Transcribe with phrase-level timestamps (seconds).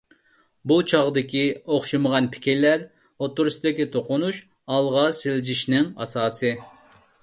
[0.69, 1.43] بۇ چاغدىكى
[1.73, 4.43] ئوخشىمىغان پىكىرلەر ئوتتۇرسىدىكى توقۇنۇش
[4.75, 6.57] ئالغا سىلجىشنىڭ ئاساسى.